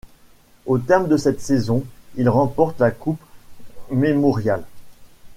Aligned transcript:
Au 0.65 0.79
terme 0.79 1.07
de 1.07 1.15
cette 1.15 1.41
saison 1.41 1.83
il 2.15 2.27
remporte 2.27 2.79
la 2.79 2.89
Coupe 2.89 3.19
Memorial. 3.91 4.63